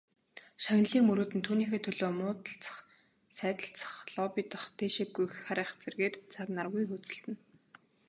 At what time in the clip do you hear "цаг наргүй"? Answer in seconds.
6.33-6.83